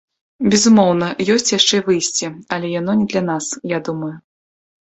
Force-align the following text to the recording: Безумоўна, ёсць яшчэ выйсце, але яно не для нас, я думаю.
Безумоўна, 0.53 1.09
ёсць 1.33 1.53
яшчэ 1.59 1.77
выйсце, 1.89 2.31
але 2.57 2.73
яно 2.79 2.91
не 3.03 3.07
для 3.13 3.23
нас, 3.29 3.53
я 3.77 3.83
думаю. 3.91 4.13